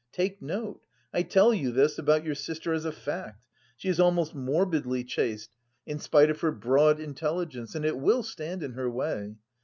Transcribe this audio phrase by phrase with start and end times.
[0.11, 0.81] Take note,
[1.13, 3.45] I tell you this about your sister as a fact.
[3.77, 5.51] She is almost morbidly chaste,
[5.85, 9.35] in spite of her broad intelligence, and it will stand in her way.